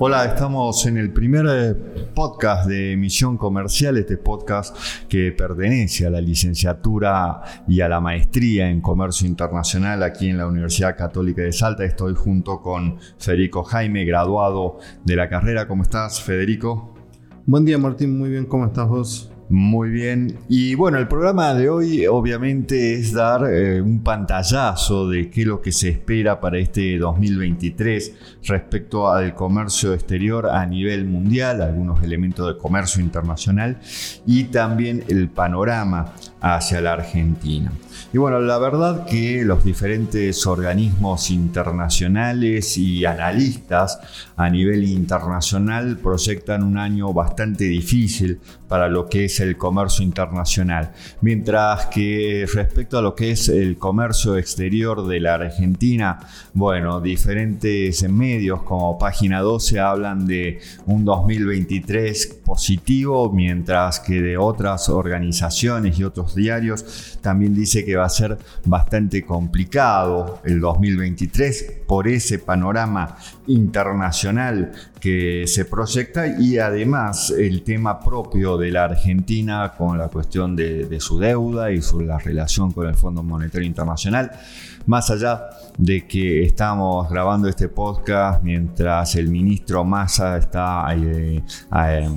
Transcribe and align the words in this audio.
Hola, 0.00 0.26
estamos 0.26 0.86
en 0.86 0.96
el 0.96 1.12
primer 1.12 1.44
eh, 1.50 1.74
podcast 2.14 2.68
de 2.68 2.96
Misión 2.96 3.36
Comercial, 3.36 3.96
este 3.96 4.16
podcast 4.16 4.76
que 5.08 5.32
pertenece 5.32 6.06
a 6.06 6.10
la 6.10 6.20
licenciatura 6.20 7.42
y 7.66 7.80
a 7.80 7.88
la 7.88 8.00
maestría 8.00 8.70
en 8.70 8.80
Comercio 8.80 9.26
Internacional 9.26 10.04
aquí 10.04 10.28
en 10.28 10.38
la 10.38 10.46
Universidad 10.46 10.96
Católica 10.96 11.42
de 11.42 11.52
Salta. 11.52 11.84
Estoy 11.84 12.14
junto 12.14 12.62
con 12.62 12.98
Federico 13.18 13.64
Jaime, 13.64 14.04
graduado 14.04 14.78
de 15.04 15.16
la 15.16 15.28
carrera. 15.28 15.66
¿Cómo 15.66 15.82
estás, 15.82 16.22
Federico? 16.22 16.94
Buen 17.44 17.64
día, 17.64 17.76
Martín. 17.76 18.16
Muy 18.16 18.30
bien. 18.30 18.46
¿Cómo 18.46 18.66
estás 18.66 18.88
vos? 18.88 19.32
Muy 19.50 19.88
bien. 19.88 20.38
Y 20.50 20.74
bueno, 20.74 20.98
el 20.98 21.08
programa 21.08 21.54
de 21.54 21.70
hoy 21.70 22.06
obviamente 22.06 22.94
es 22.94 23.14
dar 23.14 23.50
eh, 23.50 23.80
un 23.80 24.02
pantallazo 24.02 25.08
de 25.08 25.30
qué 25.30 25.40
es 25.40 25.46
lo 25.46 25.62
que 25.62 25.72
se 25.72 25.88
espera 25.88 26.38
para 26.38 26.58
este 26.58 26.98
2023 26.98 28.14
respecto 28.44 29.10
al 29.10 29.34
comercio 29.34 29.94
exterior 29.94 30.50
a 30.50 30.66
nivel 30.66 31.06
mundial, 31.06 31.62
algunos 31.62 32.02
elementos 32.02 32.46
de 32.46 32.58
comercio 32.60 33.02
internacional 33.02 33.78
y 34.26 34.44
también 34.44 35.02
el 35.08 35.30
panorama 35.30 36.12
hacia 36.42 36.82
la 36.82 36.92
Argentina. 36.92 37.72
Y 38.10 38.16
bueno, 38.16 38.40
la 38.40 38.56
verdad 38.56 39.04
que 39.04 39.44
los 39.44 39.64
diferentes 39.64 40.46
organismos 40.46 41.30
internacionales 41.30 42.78
y 42.78 43.04
analistas 43.04 44.00
a 44.34 44.48
nivel 44.48 44.84
internacional 44.84 45.98
proyectan 45.98 46.62
un 46.62 46.78
año 46.78 47.12
bastante 47.12 47.64
difícil 47.64 48.40
para 48.66 48.88
lo 48.88 49.08
que 49.08 49.26
es 49.26 49.40
el 49.40 49.58
comercio 49.58 50.04
internacional, 50.04 50.92
mientras 51.20 51.86
que 51.86 52.46
respecto 52.52 52.98
a 52.98 53.02
lo 53.02 53.14
que 53.14 53.32
es 53.32 53.48
el 53.48 53.76
comercio 53.76 54.36
exterior 54.36 55.06
de 55.06 55.20
la 55.20 55.34
Argentina, 55.34 56.18
bueno, 56.54 57.00
diferentes 57.00 58.08
medios 58.08 58.62
como 58.62 58.98
Página 58.98 59.40
12 59.40 59.80
hablan 59.80 60.26
de 60.26 60.60
un 60.86 61.04
2023 61.04 62.40
positivo, 62.44 63.30
mientras 63.32 64.00
que 64.00 64.22
de 64.22 64.38
otras 64.38 64.88
organizaciones 64.88 65.98
y 65.98 66.04
otros 66.04 66.34
diarios 66.34 67.18
también 67.22 67.54
dice 67.54 67.84
que 67.84 67.97
va 67.98 68.06
a 68.06 68.10
ser 68.10 68.38
bastante 68.64 69.24
complicado 69.24 70.40
el 70.44 70.60
2023 70.60 71.82
por 71.86 72.08
ese 72.08 72.38
panorama 72.38 73.16
internacional 73.46 74.72
que 75.00 75.44
se 75.46 75.64
proyecta 75.64 76.26
y 76.26 76.58
además 76.58 77.30
el 77.30 77.62
tema 77.62 78.00
propio 78.00 78.56
de 78.56 78.70
la 78.70 78.84
Argentina 78.84 79.74
con 79.76 79.98
la 79.98 80.08
cuestión 80.08 80.56
de, 80.56 80.98
su 81.00 81.18
deuda 81.18 81.70
y 81.70 81.80
su, 81.82 82.00
la 82.00 82.18
relación 82.18 82.72
con 82.72 82.88
el 82.88 82.94
Fondo 82.94 83.22
Monetario 83.22 83.66
Internacional. 83.66 84.30
Más 84.86 85.10
allá 85.10 85.50
de 85.76 86.06
que 86.06 86.42
estamos 86.44 87.08
grabando 87.10 87.48
este 87.48 87.68
podcast 87.68 88.42
mientras 88.42 89.14
el 89.16 89.28
ministro 89.28 89.84
Massa 89.84 90.38
está 90.38 90.86
eh, 90.94 91.42
eh, 91.76 92.08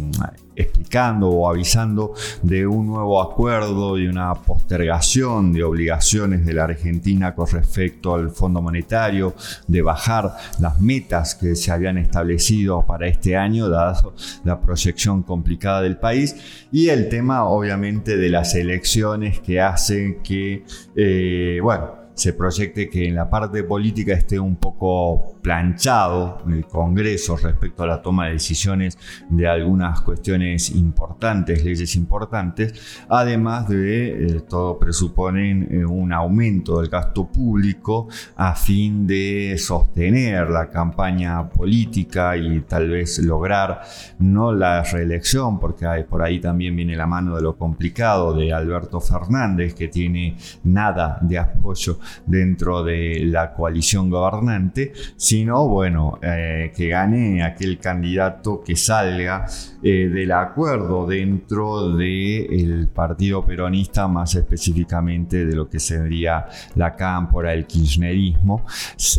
explicando 0.56 1.30
o 1.30 1.50
avisando 1.50 2.14
de 2.42 2.66
un 2.66 2.88
nuevo 2.88 3.22
acuerdo 3.22 3.98
y 3.98 4.08
una 4.08 4.34
postergación 4.34 5.54
de 5.54 5.64
obligaciones 5.64 6.46
de 6.46 6.54
la 6.54 6.66
Argentina 6.66 7.34
con 7.34 7.48
respecto 7.48 8.16
al 8.16 8.32
Fondo 8.32 8.62
Monetario, 8.62 9.34
de 9.68 9.82
bajar 9.82 10.36
las 10.60 10.80
metas 10.80 11.36
que 11.36 11.56
se 11.56 11.72
habían 11.72 11.98
establecido 11.98 12.71
para 12.80 13.08
este 13.08 13.36
año, 13.36 13.70
dado 13.70 14.14
la 14.44 14.60
proyección 14.60 15.24
complicada 15.24 15.82
del 15.82 15.98
país, 15.98 16.36
y 16.72 16.90
el 16.90 17.10
tema 17.10 17.44
obviamente 17.44 18.18
de 18.18 18.30
las 18.30 18.56
elecciones 18.56 19.40
que 19.40 19.60
hacen 19.60 20.22
que, 20.24 20.64
eh, 20.96 21.60
bueno, 21.62 22.02
se 22.14 22.34
proyecte 22.34 22.90
que 22.90 23.08
en 23.08 23.16
la 23.16 23.30
parte 23.30 23.64
política 23.64 24.14
esté 24.14 24.40
un 24.40 24.56
poco 24.56 25.40
planchado 25.42 26.40
el 26.48 26.66
Congreso 26.66 27.38
respecto 27.38 27.84
a 27.84 27.88
la 27.88 28.02
toma 28.02 28.28
de 28.28 28.34
decisiones 28.34 28.98
de 29.30 29.48
algunas 29.48 30.02
cuestiones 30.02 30.70
importantes, 30.72 31.64
leyes 31.64 31.96
importantes, 31.96 33.06
además 33.10 33.68
de 33.68 34.38
eh, 34.38 34.42
todo 34.42 34.78
presuponen 34.78 35.68
eh, 35.72 35.86
un 35.86 36.14
aumento 36.14 36.80
del 36.80 36.90
gasto 36.90 37.28
público 37.28 38.08
a 38.36 38.56
fin 38.56 39.08
de 39.08 39.56
sostener 39.58 40.50
la 40.50 40.70
campaña 40.70 41.50
política 41.50 42.38
y 42.38 42.62
tal 42.62 42.90
vez 42.90 43.20
lograr 43.20 43.82
no 44.20 44.52
la 44.54 44.84
reelección, 44.84 45.60
porque 45.60 45.86
hay, 45.86 46.04
por 46.04 46.22
ahí 46.22 46.40
también 46.40 46.76
viene 46.76 46.96
la 46.96 47.08
mano 47.08 47.36
de 47.36 47.42
lo 47.42 47.56
complicado 47.56 48.34
de 48.34 48.54
Alberto 48.54 49.00
Fernández, 49.00 49.74
que 49.74 49.88
tiene 49.88 50.38
nada 50.64 51.20
de 51.22 51.38
apoyo 51.38 52.00
dentro 52.26 52.84
de 52.84 53.22
la 53.26 53.54
coalición 53.54 54.10
gobernante, 54.10 54.94
sino, 55.32 55.66
bueno, 55.66 56.20
eh, 56.22 56.74
que 56.76 56.90
gane 56.90 57.42
aquel 57.42 57.80
candidato 57.80 58.62
que 58.62 58.76
salga 58.76 59.46
eh, 59.82 60.10
del 60.10 60.30
acuerdo 60.34 61.08
dentro 61.08 61.96
del 61.96 62.90
partido 62.94 63.46
peronista, 63.46 64.10
más 64.10 64.36
específicamente 64.36 65.46
de 65.46 65.56
lo 65.56 65.70
que 65.70 65.80
sería 65.80 66.48
la 66.76 66.98
cámpora, 66.98 67.54
el 67.54 67.66
kirchnerismo. 67.66 68.66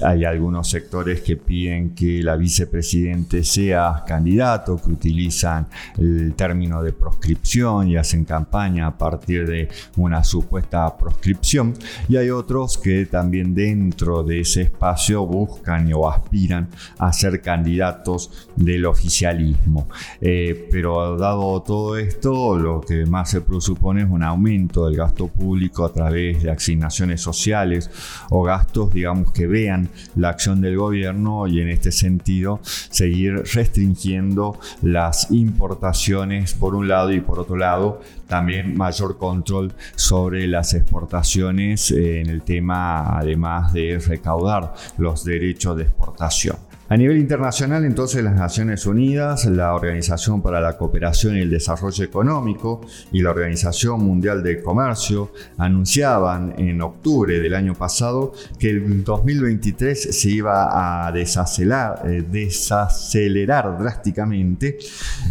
Hay 0.03 0.27
algunos 0.27 0.69
sectores 0.69 1.23
que 1.23 1.39
piden 1.39 1.95
que 1.95 2.23
la 2.23 2.37
vicepresidente 2.37 3.43
sea 3.43 4.05
candidato, 4.07 4.77
que 4.77 4.91
utilizan 4.91 5.67
el 5.97 6.35
término 6.35 6.83
de 6.83 6.93
proscripción 6.93 7.89
y 7.89 7.97
hacen 7.97 8.27
campaña 8.27 8.89
a 8.89 8.99
partir 8.99 9.49
de 9.49 9.71
una 9.97 10.23
supuesta 10.23 10.95
proscripción. 10.95 11.73
Y 12.07 12.19
hay 12.19 12.29
otros 12.29 12.77
que 12.77 13.07
también 13.07 13.55
dentro 13.55 14.23
de 14.23 14.41
ese 14.41 14.61
espacio 14.61 15.25
buscan 15.27 15.89
aspiran 16.09 16.69
a 16.99 17.13
ser 17.13 17.41
candidatos 17.41 18.49
del 18.57 18.87
oficialismo. 18.87 19.89
Eh, 20.21 20.69
pero 20.71 21.17
dado 21.17 21.63
todo 21.63 21.97
esto, 21.97 22.57
lo 22.57 22.81
que 22.81 23.07
más 23.07 23.31
se 23.31 23.41
presupone 23.41 24.03
es 24.03 24.11
un 24.11 24.23
aumento 24.23 24.87
del 24.87 24.97
gasto 24.97 25.29
público 25.29 25.85
a 25.85 25.93
través 25.93 26.43
de 26.43 26.51
asignaciones 26.51 27.21
sociales 27.21 27.91
o 28.31 28.43
gastos, 28.43 28.93
digamos, 28.93 29.33
que 29.33 29.47
vean 29.47 29.89
la 30.17 30.31
acción 30.31 30.61
del 30.61 30.77
gobierno 30.77 31.47
y 31.47 31.61
en 31.61 31.69
este 31.69 31.93
sentido 31.93 32.61
seguir 32.63 33.43
restringiendo 33.55 34.59
las 34.83 35.31
importaciones 35.31 36.55
por 36.55 36.75
un 36.75 36.89
lado 36.89 37.13
y 37.13 37.21
por 37.21 37.39
otro 37.39 37.57
lado 37.57 38.01
también 38.33 38.75
mayor 38.79 39.19
control 39.19 39.75
sobre 39.95 40.47
las 40.47 40.73
exportaciones 40.73 41.91
en 41.91 42.31
el 42.31 42.41
tema, 42.41 43.19
además 43.19 43.75
de 43.75 43.99
recaudar 43.99 44.73
los 44.97 45.23
derechos 45.25 45.77
de 45.77 45.83
exportación. 45.93 46.59
A 46.93 46.97
nivel 46.99 47.17
internacional, 47.17 47.87
entonces, 47.87 48.23
las 48.23 48.35
Naciones 48.35 48.85
Unidas, 48.85 49.47
la 49.47 49.75
Organización 49.75 50.43
para 50.43 50.61
la 50.61 50.77
Cooperación 50.77 51.39
y 51.39 51.41
el 51.41 51.49
Desarrollo 51.49 52.05
Económico 52.05 52.83
y 53.13 53.23
la 53.23 53.31
Organización 53.31 54.05
Mundial 54.05 54.43
de 54.43 54.61
Comercio 54.61 55.33
anunciaban 55.57 56.55
en 56.59 56.83
octubre 56.83 57.41
del 57.41 57.55
año 57.55 57.75
pasado 57.75 58.35
que 58.59 58.69
el 58.69 59.05
2023 59.05 60.15
se 60.15 60.29
iba 60.29 61.07
a 61.07 61.11
desacelerar, 61.13 62.03
eh, 62.05 62.27
desacelerar 62.31 63.79
drásticamente 63.79 64.77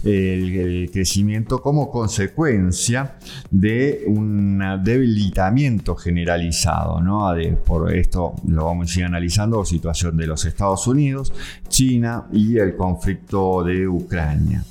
el, 0.03 0.89
crecimiento 0.91 1.61
como 1.61 1.91
consecuencia 1.91 3.17
de 3.51 4.05
un 4.07 4.63
debilitamiento 4.83 5.95
generalizado. 5.95 6.99
¿no? 7.01 7.31
por 7.63 7.93
esto 7.93 8.33
lo 8.47 8.65
vamos 8.65 8.95
a 8.95 8.99
ir 8.99 9.05
analizando, 9.05 9.63
situación 9.63 10.17
de 10.17 10.25
los 10.25 10.43
Estados 10.45 10.87
Unidos, 10.87 11.31
China 11.67 12.27
y 12.31 12.57
el 12.57 12.75
conflicto 12.75 13.63
de 13.63 13.87
Ucrania. 13.87 14.63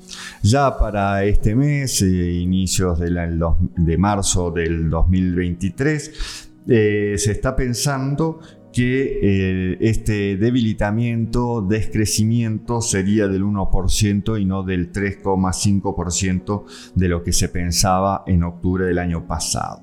Ya 0.42 0.76
para 0.78 1.24
este 1.24 1.54
mes, 1.54 2.02
eh, 2.02 2.32
inicios 2.32 2.98
de, 2.98 3.98
marzo 3.98 4.50
del 4.50 4.90
2023, 4.90 6.48
eh, 6.68 7.14
se 7.16 7.32
está 7.32 7.56
pensando 7.56 8.40
que 8.72 9.18
eh, 9.22 9.78
este 9.80 10.36
debilitamiento, 10.36 11.62
descrecimiento 11.62 12.80
sería 12.80 13.26
del 13.26 13.42
1% 13.42 14.40
y 14.40 14.44
no 14.44 14.62
del 14.62 14.92
3,5% 14.92 16.64
de 16.94 17.08
lo 17.08 17.22
que 17.22 17.32
se 17.32 17.48
pensaba 17.48 18.22
en 18.26 18.44
octubre 18.44 18.86
del 18.86 18.98
año 18.98 19.26
pasado. 19.26 19.82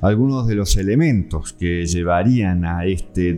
Algunos 0.00 0.46
de 0.46 0.54
los 0.54 0.76
elementos 0.76 1.52
que 1.52 1.84
llevarían 1.86 2.64
a 2.64 2.86
este 2.86 3.34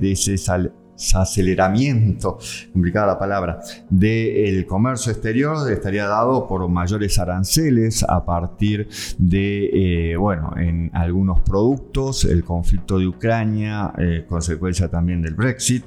desaceleramiento, 0.97 2.39
complicada 2.73 3.09
la 3.09 3.19
palabra, 3.19 3.61
del 3.91 4.67
comercio 4.67 5.13
exterior 5.13 5.71
estaría 5.71 6.07
dado 6.07 6.47
por 6.47 6.69
mayores 6.69 7.19
aranceles 7.19 8.05
a 8.09 8.25
partir 8.25 8.89
de, 9.19 10.13
eh, 10.13 10.17
bueno, 10.17 10.55
en 10.57 10.91
algunos 10.95 11.41
productos, 11.41 12.25
el 12.25 12.45
conflicto 12.45 12.99
de 12.99 13.07
Ucrania, 13.07 13.93
eh, 13.99 14.25
consecuencia 14.29 14.89
también 14.89 15.23
del 15.23 15.35
Brexit, 15.35 15.85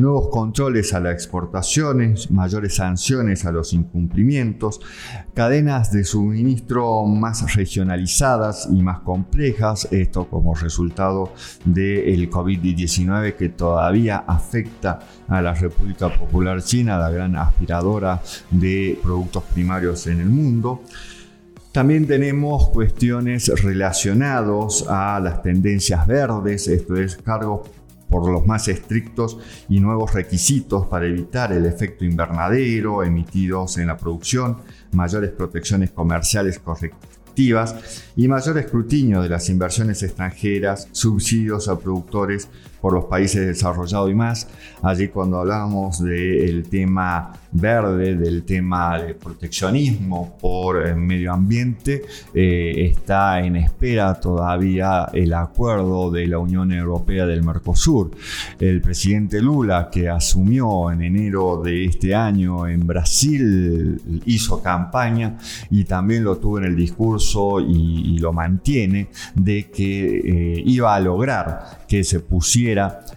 nuevos 0.00 0.28
controles 0.30 0.94
a 0.94 1.00
las 1.00 1.12
exportaciones, 1.12 2.30
mayores 2.30 2.76
sanciones 2.76 3.44
a 3.44 3.52
los 3.52 3.74
incumplimientos, 3.74 4.80
cadenas 5.34 5.92
de 5.92 6.04
suministro 6.04 7.04
más 7.04 7.54
regionalizadas 7.54 8.66
y 8.72 8.80
más 8.82 9.00
complejas, 9.00 9.88
esto 9.90 10.26
como 10.26 10.54
resultado 10.54 11.34
del 11.66 12.30
COVID-19 12.30 13.36
que 13.36 13.50
todavía 13.50 14.24
afecta 14.26 15.00
a 15.28 15.42
la 15.42 15.52
República 15.52 16.08
Popular 16.08 16.62
China, 16.62 16.98
la 16.98 17.10
gran 17.10 17.36
aspiradora 17.36 18.22
de 18.50 18.98
productos 19.02 19.44
primarios 19.52 20.06
en 20.06 20.20
el 20.20 20.30
mundo. 20.30 20.82
También 21.72 22.06
tenemos 22.06 22.70
cuestiones 22.70 23.48
relacionadas 23.62 24.84
a 24.88 25.20
las 25.20 25.42
tendencias 25.42 26.06
verdes, 26.06 26.66
esto 26.66 26.96
es 26.96 27.16
cargos 27.18 27.68
por 28.10 28.30
los 28.30 28.44
más 28.46 28.68
estrictos 28.68 29.38
y 29.68 29.80
nuevos 29.80 30.12
requisitos 30.12 30.86
para 30.86 31.06
evitar 31.06 31.52
el 31.52 31.64
efecto 31.64 32.04
invernadero 32.04 33.02
emitidos 33.02 33.78
en 33.78 33.86
la 33.86 33.96
producción, 33.96 34.58
mayores 34.92 35.30
protecciones 35.30 35.90
comerciales 35.92 36.58
correctivas 36.58 38.04
y 38.16 38.28
mayor 38.28 38.58
escrutinio 38.58 39.22
de 39.22 39.28
las 39.28 39.48
inversiones 39.48 40.02
extranjeras, 40.02 40.88
subsidios 40.92 41.68
a 41.68 41.78
productores 41.78 42.48
por 42.80 42.92
los 42.92 43.04
países 43.04 43.46
desarrollados 43.46 44.10
y 44.10 44.14
más. 44.14 44.48
Allí 44.82 45.08
cuando 45.08 45.38
hablábamos 45.38 46.02
del 46.02 46.66
tema 46.68 47.32
verde, 47.52 48.16
del 48.16 48.44
tema 48.44 48.98
de 48.98 49.14
proteccionismo 49.14 50.36
por 50.40 50.86
el 50.86 50.96
medio 50.96 51.32
ambiente, 51.32 52.02
eh, 52.32 52.90
está 52.90 53.40
en 53.40 53.56
espera 53.56 54.14
todavía 54.14 55.08
el 55.12 55.34
acuerdo 55.34 56.10
de 56.10 56.26
la 56.26 56.38
Unión 56.38 56.72
Europea 56.72 57.26
del 57.26 57.42
Mercosur. 57.42 58.10
El 58.58 58.80
presidente 58.80 59.40
Lula, 59.42 59.88
que 59.90 60.08
asumió 60.08 60.90
en 60.90 61.02
enero 61.02 61.60
de 61.62 61.84
este 61.84 62.14
año 62.14 62.66
en 62.66 62.86
Brasil, 62.86 64.22
hizo 64.26 64.62
campaña 64.62 65.38
y 65.70 65.84
también 65.84 66.24
lo 66.24 66.38
tuvo 66.38 66.58
en 66.58 66.64
el 66.64 66.76
discurso 66.76 67.60
y, 67.60 68.18
lo 68.20 68.34
mantiene 68.34 69.08
de 69.34 69.70
que 69.70 70.18
eh, 70.18 70.62
iba 70.66 70.94
a 70.94 71.00
lograr 71.00 71.80
que 71.88 72.04
se 72.04 72.20
pusiera 72.20 72.69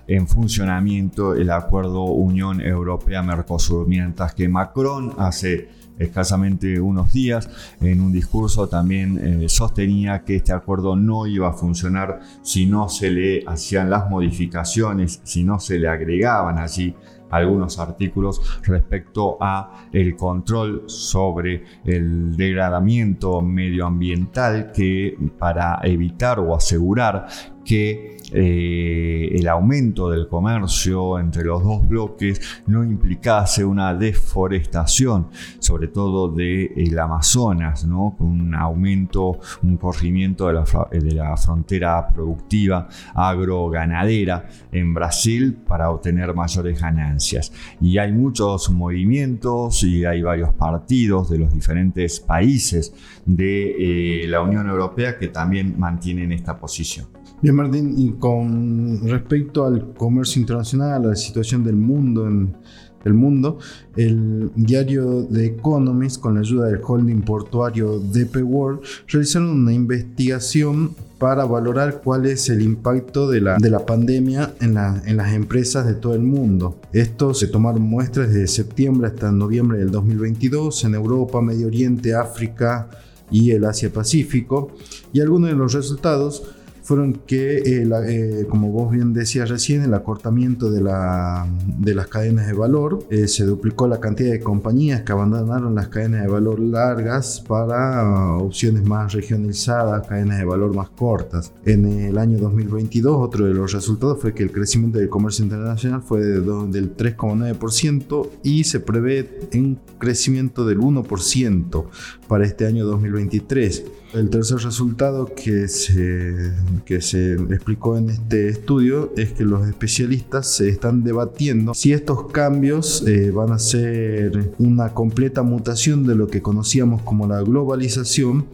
en 0.07 0.27
funcionamiento 0.27 1.33
el 1.35 1.51
acuerdo 1.51 2.03
Unión 2.05 2.61
Europea-Mercosur, 2.61 3.87
mientras 3.87 4.33
que 4.33 4.49
Macron 4.49 5.13
hace 5.17 5.69
escasamente 5.97 6.79
unos 6.79 7.13
días 7.13 7.49
en 7.79 8.01
un 8.01 8.11
discurso 8.11 8.67
también 8.67 9.43
eh, 9.43 9.49
sostenía 9.49 10.23
que 10.23 10.37
este 10.37 10.51
acuerdo 10.51 10.95
no 10.95 11.27
iba 11.27 11.49
a 11.49 11.53
funcionar 11.53 12.19
si 12.41 12.65
no 12.65 12.89
se 12.89 13.11
le 13.11 13.43
hacían 13.45 13.89
las 13.89 14.09
modificaciones, 14.09 15.21
si 15.23 15.43
no 15.43 15.59
se 15.59 15.77
le 15.77 15.87
agregaban 15.87 16.57
allí 16.57 16.95
algunos 17.29 17.79
artículos 17.79 18.61
respecto 18.63 19.37
a 19.41 19.87
el 19.91 20.15
control 20.15 20.83
sobre 20.85 21.63
el 21.83 22.37
degradamiento 22.37 23.41
medioambiental 23.41 24.71
que 24.71 25.17
para 25.39 25.79
evitar 25.83 26.39
o 26.39 26.55
asegurar 26.55 27.25
que 27.63 28.17
eh, 28.35 29.29
el 29.31 29.47
aumento 29.47 30.09
del 30.09 30.27
comercio 30.27 31.19
entre 31.19 31.43
los 31.43 31.63
dos 31.63 31.87
bloques 31.87 32.41
no 32.65 32.83
implicase 32.83 33.63
una 33.63 33.93
deforestación, 33.93 35.27
sobre 35.59 35.87
todo 35.89 36.29
del 36.29 36.97
Amazonas, 36.97 37.85
¿no? 37.85 38.15
con 38.17 38.27
un 38.27 38.55
aumento, 38.55 39.39
un 39.61 39.77
corrimiento 39.77 40.47
de 40.47 40.53
la, 40.53 40.65
de 40.91 41.11
la 41.11 41.37
frontera 41.37 42.07
productiva 42.07 42.87
agroganadera 43.13 44.47
en 44.71 44.93
Brasil 44.93 45.53
para 45.53 45.91
obtener 45.91 46.33
mayores 46.33 46.81
ganancias. 46.81 47.51
Y 47.79 47.99
hay 47.99 48.11
muchos 48.13 48.71
movimientos 48.71 49.83
y 49.83 50.05
hay 50.05 50.23
varios 50.23 50.53
partidos 50.53 51.29
de 51.29 51.37
los 51.37 51.53
diferentes 51.53 52.19
países 52.19 52.93
de 53.25 54.23
eh, 54.23 54.27
la 54.27 54.41
Unión 54.41 54.67
Europea 54.67 55.17
que 55.17 55.27
también 55.27 55.75
mantienen 55.77 56.31
esta 56.31 56.57
posición. 56.57 57.22
Bien, 57.43 57.55
Martín, 57.55 57.95
y 57.97 58.13
con 58.13 59.01
respecto 59.03 59.65
al 59.65 59.93
comercio 59.95 60.39
internacional, 60.39 61.03
a 61.03 61.07
la 61.09 61.15
situación 61.17 61.61
del 61.61 61.75
mundo 61.75 62.25
en 62.25 62.55
el 63.03 63.13
mundo, 63.13 63.59
el 63.97 64.49
diario 64.55 65.27
The 65.29 65.47
Economist, 65.47 66.21
con 66.21 66.35
la 66.35 66.39
ayuda 66.39 66.67
del 66.67 66.79
holding 66.81 67.21
portuario 67.21 67.99
DP 67.99 68.37
World, 68.45 68.79
realizaron 69.09 69.49
una 69.49 69.73
investigación 69.73 70.95
para 71.17 71.43
valorar 71.43 71.99
cuál 72.01 72.27
es 72.27 72.47
el 72.47 72.61
impacto 72.61 73.29
de 73.29 73.41
la, 73.41 73.57
de 73.57 73.69
la 73.69 73.85
pandemia 73.85 74.53
en, 74.61 74.77
en 74.77 75.17
las 75.17 75.33
empresas 75.33 75.85
de 75.85 75.95
todo 75.95 76.15
el 76.15 76.23
mundo. 76.23 76.79
Esto 76.93 77.33
se 77.33 77.47
tomaron 77.47 77.81
muestras 77.81 78.29
desde 78.29 78.47
septiembre 78.47 79.09
hasta 79.09 79.33
noviembre 79.33 79.79
del 79.79 79.91
2022 79.91 80.85
en 80.85 80.95
Europa, 80.95 81.41
Medio 81.41 81.67
Oriente, 81.67 82.15
África 82.15 82.89
y 83.29 83.51
el 83.51 83.65
Asia 83.65 83.91
Pacífico. 83.91 84.71
Y 85.11 85.19
algunos 85.19 85.49
de 85.49 85.57
los 85.57 85.73
resultados 85.73 86.43
fueron 86.83 87.13
que, 87.13 87.57
eh, 87.59 87.89
eh, 88.07 88.45
como 88.49 88.69
vos 88.69 88.91
bien 88.91 89.13
decías 89.13 89.49
recién, 89.49 89.83
el 89.83 89.93
acortamiento 89.93 90.69
de, 90.69 90.81
la, 90.81 91.47
de 91.79 91.95
las 91.95 92.07
cadenas 92.07 92.45
de 92.45 92.53
valor, 92.53 92.99
eh, 93.09 93.27
se 93.29 93.45
duplicó 93.45 93.87
la 93.87 94.01
cantidad 94.01 94.31
de 94.31 94.41
compañías 94.41 95.01
que 95.01 95.13
abandonaron 95.13 95.73
las 95.75 95.87
cadenas 95.87 96.23
de 96.23 96.27
valor 96.27 96.59
largas 96.59 97.41
para 97.47 98.35
opciones 98.35 98.83
más 98.83 99.13
regionalizadas, 99.13 100.05
cadenas 100.07 100.39
de 100.39 100.45
valor 100.45 100.75
más 100.75 100.89
cortas. 100.89 101.53
En 101.65 101.85
el 101.85 102.17
año 102.17 102.37
2022, 102.37 103.15
otro 103.17 103.45
de 103.45 103.53
los 103.53 103.71
resultados 103.71 104.19
fue 104.19 104.33
que 104.33 104.43
el 104.43 104.51
crecimiento 104.51 104.99
del 104.99 105.09
comercio 105.09 105.45
internacional 105.45 106.01
fue 106.01 106.21
del 106.21 106.97
3,9% 106.97 108.29
y 108.43 108.65
se 108.65 108.81
prevé 108.81 109.47
un 109.53 109.79
crecimiento 109.97 110.65
del 110.65 110.79
1% 110.79 111.85
para 112.27 112.45
este 112.45 112.65
año 112.65 112.85
2023. 112.85 113.83
El 114.13 114.29
tercer 114.29 114.57
resultado 114.59 115.33
que 115.33 115.67
se, 115.67 116.51
que 116.81 117.01
se 117.01 117.33
explicó 117.33 117.97
en 117.97 118.09
este 118.09 118.49
estudio 118.49 119.11
es 119.17 119.31
que 119.33 119.43
los 119.43 119.67
especialistas 119.67 120.47
se 120.47 120.69
están 120.69 121.03
debatiendo 121.03 121.73
si 121.73 121.93
estos 121.93 122.31
cambios 122.31 123.03
eh, 123.07 123.31
van 123.31 123.51
a 123.51 123.59
ser 123.59 124.53
una 124.59 124.93
completa 124.93 125.43
mutación 125.43 126.05
de 126.05 126.15
lo 126.15 126.27
que 126.27 126.41
conocíamos 126.41 127.01
como 127.01 127.27
la 127.27 127.41
globalización 127.41 128.45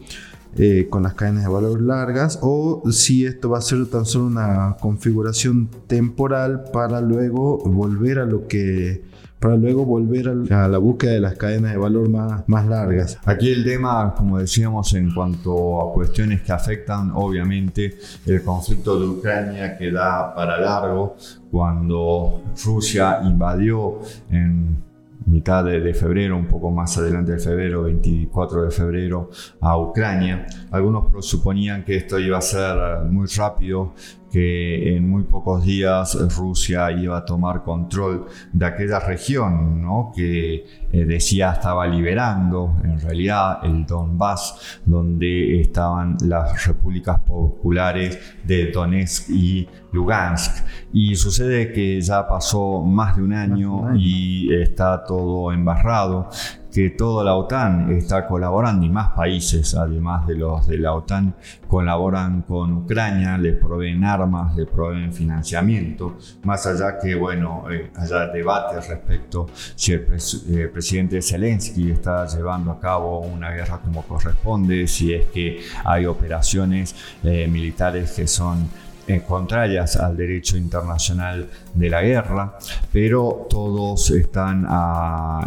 eh, 0.56 0.88
con 0.90 1.04
las 1.04 1.14
cadenas 1.14 1.44
de 1.44 1.50
valor 1.50 1.80
largas 1.80 2.40
o 2.42 2.82
si 2.90 3.24
esto 3.24 3.50
va 3.50 3.58
a 3.58 3.62
ser 3.62 3.86
tan 3.86 4.04
solo 4.04 4.26
una 4.26 4.76
configuración 4.80 5.68
temporal 5.86 6.64
para 6.72 7.00
luego 7.00 7.58
volver 7.58 8.18
a 8.18 8.24
lo 8.24 8.48
que 8.48 9.02
para 9.40 9.56
luego 9.56 9.84
volver 9.86 10.28
a 10.52 10.68
la 10.68 10.78
búsqueda 10.78 11.12
de 11.12 11.20
las 11.20 11.34
cadenas 11.34 11.72
de 11.72 11.78
valor 11.78 12.08
más, 12.10 12.46
más 12.46 12.66
largas. 12.66 13.18
Aquí 13.24 13.50
el 13.50 13.64
tema, 13.64 14.14
como 14.14 14.38
decíamos, 14.38 14.92
en 14.94 15.12
cuanto 15.12 15.80
a 15.80 15.92
cuestiones 15.94 16.42
que 16.42 16.52
afectan 16.52 17.10
obviamente 17.14 17.96
el 18.26 18.42
conflicto 18.42 19.00
de 19.00 19.06
Ucrania 19.06 19.78
que 19.78 19.90
da 19.90 20.34
para 20.34 20.60
largo, 20.60 21.16
cuando 21.50 22.42
Rusia 22.62 23.20
invadió 23.24 24.00
en 24.30 24.90
mitad 25.26 25.64
de, 25.64 25.94
febrero, 25.94 26.36
un 26.36 26.46
poco 26.46 26.70
más 26.70 26.96
adelante 26.98 27.32
de 27.32 27.38
febrero, 27.38 27.84
24 27.84 28.64
de 28.64 28.70
febrero, 28.70 29.30
a 29.60 29.78
Ucrania. 29.78 30.46
Algunos 30.70 31.26
suponían 31.26 31.84
que 31.84 31.96
esto 31.96 32.18
iba 32.18 32.38
a 32.38 32.42
ser 32.42 33.04
muy 33.08 33.26
rápido, 33.36 33.94
que 34.30 34.96
en 34.96 35.08
muy 35.08 35.24
pocos 35.24 35.64
días 35.64 36.16
Rusia 36.36 36.90
iba 36.92 37.18
a 37.18 37.24
tomar 37.24 37.62
control 37.62 38.26
de 38.52 38.64
aquella 38.66 39.00
región 39.00 39.82
¿no? 39.82 40.12
que 40.14 40.64
eh, 40.92 41.04
decía 41.04 41.52
estaba 41.52 41.86
liberando, 41.86 42.76
en 42.84 43.00
realidad 43.00 43.58
el 43.64 43.84
Donbass, 43.86 44.80
donde 44.84 45.60
estaban 45.60 46.16
las 46.24 46.66
repúblicas 46.66 47.20
populares 47.20 48.18
de 48.44 48.70
Donetsk 48.70 49.30
y 49.30 49.68
Lugansk. 49.92 50.64
Y 50.92 51.14
sucede 51.16 51.72
que 51.72 52.00
ya 52.00 52.26
pasó 52.26 52.80
más 52.82 53.16
de 53.16 53.22
un 53.22 53.32
año 53.32 53.94
y 53.96 54.52
está 54.54 55.04
todo 55.04 55.52
embarrado 55.52 56.28
que 56.72 56.90
toda 56.90 57.24
la 57.24 57.34
OTAN 57.34 57.90
está 57.90 58.26
colaborando 58.26 58.86
y 58.86 58.90
más 58.90 59.10
países, 59.10 59.74
además 59.74 60.26
de 60.26 60.36
los 60.36 60.66
de 60.66 60.78
la 60.78 60.94
OTAN, 60.94 61.34
colaboran 61.66 62.42
con 62.42 62.72
Ucrania, 62.72 63.36
le 63.38 63.52
proveen 63.52 64.04
armas, 64.04 64.54
le 64.56 64.66
proveen 64.66 65.12
financiamiento, 65.12 66.16
más 66.44 66.66
allá 66.66 66.98
que, 66.98 67.14
bueno, 67.14 67.64
eh, 67.70 67.90
haya 67.96 68.26
debate 68.28 68.80
respecto 68.80 69.48
si 69.74 69.92
el, 69.92 70.06
eh, 70.48 70.68
presidente 70.72 71.22
Zelensky 71.22 71.90
está 71.90 72.26
llevando 72.26 72.70
a 72.72 72.80
cabo 72.80 73.20
una 73.20 73.50
guerra 73.50 73.78
como 73.78 74.02
corresponde, 74.02 74.86
si 74.86 75.14
es 75.14 75.26
que 75.26 75.60
hay 75.84 76.06
operaciones 76.06 76.94
eh, 77.22 77.46
militares 77.48 78.12
que 78.12 78.26
son 78.26 78.68
eh, 79.16 79.22
contrarias 79.26 79.96
al 79.96 80.16
derecho 80.16 80.56
internacional 80.56 81.48
de 81.74 81.90
la 81.90 82.02
guerra, 82.02 82.58
pero 82.92 83.46
todos 83.48 84.10
están 84.10 84.66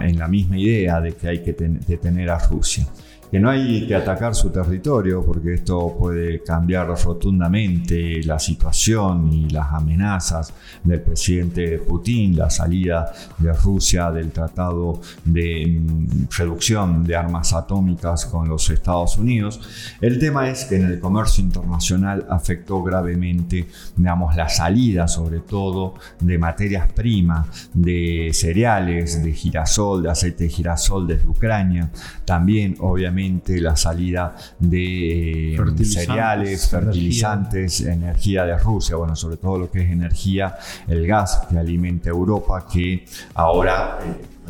en 0.02 0.20
la 0.20 0.28
misma 0.28 0.58
idea 0.58 1.02
de 1.02 1.14
que 1.14 1.28
hay 1.28 1.44
que 1.44 1.54
detener 1.54 2.30
a 2.30 2.40
Rusia 2.40 2.88
que 3.34 3.40
no 3.40 3.50
hay 3.50 3.88
que 3.88 3.96
atacar 3.96 4.36
su 4.36 4.52
territorio 4.52 5.26
porque 5.26 5.56
esto 5.56 5.96
puede 5.98 6.44
cambiar 6.44 6.90
rotundamente 6.90 8.22
la 8.22 8.38
situación 8.38 9.34
y 9.34 9.50
las 9.50 9.74
amenazas 9.74 10.54
del 10.84 11.02
presidente 11.02 11.80
Putin, 11.80 12.38
la 12.38 12.52
salida 12.52 13.12
de 13.40 13.52
Rusia 13.54 14.12
del 14.12 14.30
tratado 14.30 15.02
de 15.26 15.66
mm, 15.66 16.28
reducción 16.38 17.04
de 17.04 17.16
armas 17.16 17.54
atómicas 17.54 18.28
con 18.28 18.48
los 18.48 18.70
Estados 18.70 19.18
Unidos. 19.18 19.60
El 20.00 20.20
tema 20.20 20.48
es 20.48 20.66
que 20.66 20.76
en 20.76 20.86
el 20.86 21.00
comercio 21.00 21.44
internacional 21.44 22.28
afectó 22.30 22.84
gravemente, 22.84 23.66
digamos, 23.98 24.36
la 24.36 24.48
salida 24.48 25.08
sobre 25.08 25.40
todo 25.40 25.96
de 26.20 26.38
materias 26.38 26.92
primas, 26.92 27.72
de 27.74 28.30
cereales, 28.32 29.24
de 29.24 29.34
girasol, 29.34 30.04
de 30.04 30.12
aceite 30.12 30.44
de 30.44 30.50
girasol 30.52 31.08
desde 31.08 31.28
Ucrania, 31.28 31.90
también 32.26 32.76
obviamente 32.80 33.23
la 33.62 33.76
salida 33.76 34.36
de 34.60 35.56
eh, 35.56 35.86
cereales, 35.86 36.70
fertilizantes, 36.70 37.82
energía. 37.82 38.46
de 38.46 38.58
Rusia, 38.58 38.96
bueno, 38.96 39.16
sobre 39.16 39.38
todo 39.38 39.58
lo 39.58 39.72
que 39.72 39.82
es 39.84 39.92
energía, 39.92 40.56
el 40.88 41.06
gas 41.06 41.42
que 41.50 41.58
alimenta 41.58 42.10
Europa, 42.10 42.66
que 42.72 43.06
ahora... 43.36 44.00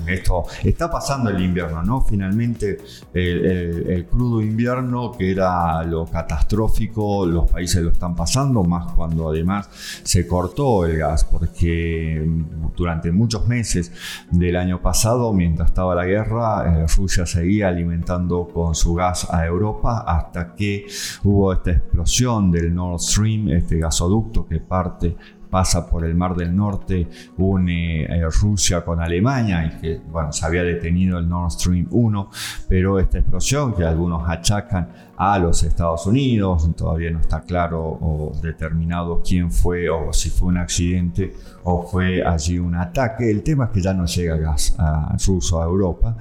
Esto 0.07 0.43
está 0.63 0.89
pasando 0.89 1.29
el 1.29 1.41
invierno, 1.41 1.81
¿no? 1.83 2.01
Finalmente 2.01 2.77
el, 3.13 4.05
crudo 4.09 4.41
invierno, 4.41 5.11
que 5.11 5.31
era 5.31 5.83
lo 5.83 6.05
catastrófico, 6.05 7.25
los 7.25 7.49
países 7.49 7.81
lo 7.81 7.91
están 7.91 8.15
pasando, 8.15 8.63
más 8.63 8.91
cuando 8.93 9.29
además 9.29 9.69
se 10.03 10.27
cortó 10.27 10.85
el 10.85 10.97
gas, 10.97 11.23
porque 11.23 12.27
durante 12.75 13.11
muchos 13.11 13.47
meses 13.47 13.91
del 14.31 14.55
año 14.55 14.81
pasado, 14.81 15.31
mientras 15.33 15.69
estaba 15.69 15.95
la 15.95 16.05
guerra, 16.05 16.83
eh, 16.83 16.85
Rusia 16.97 17.25
seguía 17.25 17.69
alimentando 17.69 18.47
con 18.47 18.75
su 18.75 18.93
gas 18.93 19.29
a 19.29 19.45
Europa 19.45 20.03
hasta 20.05 20.53
que 20.53 20.85
hubo 21.23 21.53
esta 21.53 21.71
explosión 21.71 22.51
del 22.51 22.73
Nord 22.73 22.99
Stream, 22.99 23.49
este 23.49 23.77
gasoducto 23.77 24.45
que 24.45 24.59
parte 24.59 25.15
pasa 25.53 25.85
por 25.87 26.03
el 26.03 26.15
Mar 26.15 26.35
del 26.35 26.55
Norte, 26.55 27.07
une 27.37 28.05
eh, 28.05 28.27
Rusia 28.41 28.83
con 28.83 28.99
Alemania 28.99 29.63
y 29.63 29.79
que 29.79 30.01
bueno, 30.11 30.33
se 30.33 30.43
había 30.47 30.63
detenido 30.63 31.19
el 31.19 31.29
Nord 31.29 31.51
Stream 31.51 31.85
1, 31.91 32.29
pero 32.67 32.97
esta 32.97 33.19
explosión 33.19 33.71
que 33.75 33.83
algunos 33.83 34.27
achacan 34.27 34.89
a 35.15 35.37
los 35.37 35.61
Estados 35.61 36.07
Unidos, 36.07 36.67
todavía 36.75 37.11
no 37.11 37.19
está 37.19 37.41
claro 37.41 37.83
o 37.83 38.31
determinado 38.41 39.21
quién 39.23 39.51
fue 39.51 39.87
o 39.91 40.11
si 40.11 40.31
fue 40.31 40.47
un 40.47 40.57
accidente 40.57 41.35
o 41.65 41.83
fue 41.83 42.25
allí 42.25 42.57
un 42.57 42.73
ataque. 42.73 43.29
El 43.29 43.43
tema 43.43 43.65
es 43.65 43.69
que 43.69 43.81
ya 43.81 43.93
no 43.93 44.05
llega 44.05 44.37
gas 44.37 44.75
a, 44.79 45.15
ruso 45.23 45.61
a 45.61 45.65
Europa 45.65 46.17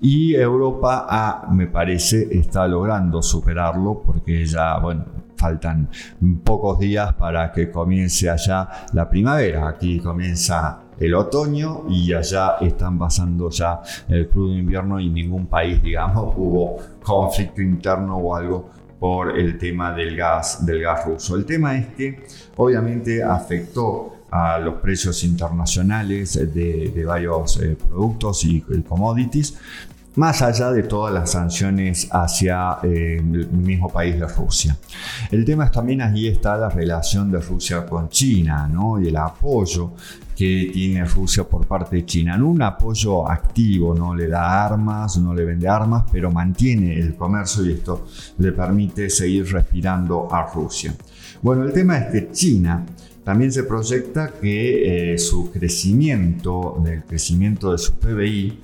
y 0.00 0.34
Europa, 0.34 1.46
me 1.52 1.68
parece, 1.68 2.36
está 2.36 2.66
logrando 2.66 3.22
superarlo 3.22 4.02
porque 4.04 4.44
ya, 4.44 4.76
bueno, 4.78 5.21
faltan 5.42 5.88
pocos 6.44 6.78
días 6.78 7.14
para 7.14 7.50
que 7.50 7.70
comience 7.70 8.30
allá 8.30 8.68
la 8.92 9.08
primavera. 9.08 9.68
Aquí 9.68 9.98
comienza 9.98 10.82
el 10.98 11.14
otoño 11.14 11.84
y 11.88 12.12
allá 12.12 12.58
están 12.60 12.96
pasando 12.96 13.50
ya 13.50 13.80
el 14.08 14.28
crudo 14.28 14.56
invierno 14.56 15.00
y 15.00 15.08
ningún 15.10 15.46
país, 15.46 15.82
digamos, 15.82 16.34
hubo 16.36 16.76
conflicto 17.02 17.60
interno 17.60 18.18
o 18.18 18.36
algo 18.36 18.70
por 19.00 19.36
el 19.36 19.58
tema 19.58 19.92
del 19.92 20.16
gas, 20.16 20.64
del 20.64 20.80
gas 20.80 21.04
ruso. 21.06 21.34
El 21.34 21.44
tema 21.44 21.76
es 21.76 21.86
que 21.88 22.24
obviamente 22.56 23.20
afectó 23.20 24.12
a 24.30 24.60
los 24.60 24.76
precios 24.76 25.24
internacionales 25.24 26.34
de, 26.54 27.04
varios 27.04 27.60
eh, 27.60 27.76
productos 27.76 28.44
y 28.44 28.60
commodities, 28.88 29.58
más 30.16 30.42
allá 30.42 30.70
de 30.70 30.82
todas 30.82 31.12
las 31.12 31.30
sanciones 31.30 32.08
hacia 32.10 32.78
eh, 32.82 33.16
el 33.18 33.48
mismo 33.48 33.88
país 33.88 34.18
de 34.18 34.26
Rusia. 34.26 34.76
El 35.30 35.44
tema 35.44 35.64
es 35.64 35.72
también 35.72 36.02
ahí 36.02 36.28
está 36.28 36.56
la 36.56 36.68
relación 36.68 37.30
de 37.30 37.40
Rusia 37.40 37.86
con 37.86 38.08
China 38.08 38.68
¿no? 38.68 39.00
y 39.00 39.08
el 39.08 39.16
apoyo 39.16 39.92
que 40.36 40.70
tiene 40.72 41.04
Rusia 41.04 41.44
por 41.44 41.66
parte 41.66 41.96
de 41.96 42.06
China. 42.06 42.36
No 42.36 42.48
un 42.48 42.62
apoyo 42.62 43.28
activo, 43.28 43.94
no 43.94 44.14
le 44.14 44.28
da 44.28 44.64
armas, 44.64 45.16
no 45.18 45.34
le 45.34 45.44
vende 45.44 45.68
armas, 45.68 46.04
pero 46.10 46.30
mantiene 46.30 46.98
el 46.98 47.14
comercio 47.14 47.64
y 47.64 47.72
esto 47.72 48.06
le 48.38 48.52
permite 48.52 49.08
seguir 49.08 49.50
respirando 49.52 50.28
a 50.32 50.50
Rusia. 50.52 50.94
Bueno, 51.40 51.64
el 51.64 51.72
tema 51.72 51.98
es 51.98 52.12
que 52.12 52.32
China 52.32 52.84
también 53.24 53.52
se 53.52 53.62
proyecta 53.62 54.32
que 54.32 55.12
eh, 55.14 55.18
su 55.18 55.50
crecimiento, 55.50 56.82
el 56.84 57.04
crecimiento 57.04 57.72
de 57.72 57.78
su 57.78 57.94
PBI, 57.94 58.58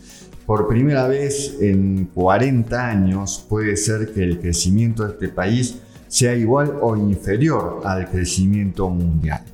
por 0.49 0.67
primera 0.67 1.07
vez 1.07 1.59
en 1.61 2.07
40 2.07 2.89
años 2.89 3.45
puede 3.47 3.77
ser 3.77 4.15
que 4.15 4.25
el 4.25 4.41
crecimiento 4.41 5.05
de 5.05 5.13
este 5.13 5.29
país 5.29 5.79
sea 6.07 6.35
igual 6.35 6.79
o 6.81 6.97
inferior 6.97 7.83
al 7.85 8.09
crecimiento 8.09 8.89
mundial. 8.89 9.45